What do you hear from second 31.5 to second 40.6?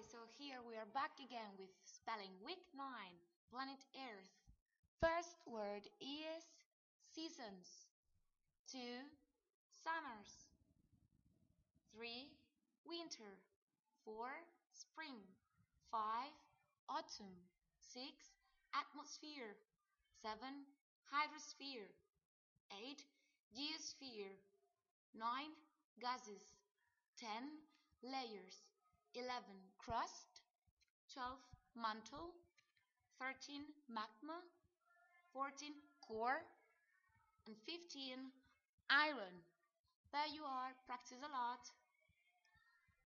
Mantle 13. Magma 14. Core and 15. Iron. There you